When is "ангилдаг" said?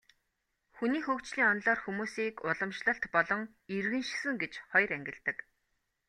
4.97-5.37